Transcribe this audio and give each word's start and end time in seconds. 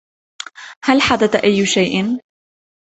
هل 0.83 1.01
حدث 1.01 1.35
أي 1.35 1.65
شيء؟ 1.65 2.05